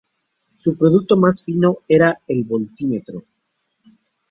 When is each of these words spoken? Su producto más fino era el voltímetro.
Su 0.57 0.79
producto 0.79 1.15
más 1.15 1.43
fino 1.43 1.77
era 1.87 2.19
el 2.27 2.43
voltímetro. 2.43 3.21